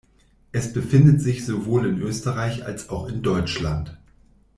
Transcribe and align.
Es 0.51 0.73
befindet 0.73 1.21
sich 1.21 1.45
sowohl 1.45 1.85
in 1.85 1.99
Österreich 2.01 2.65
als 2.65 2.89
auch 2.89 3.07
in 3.07 3.21
Deutschland. 3.21 3.99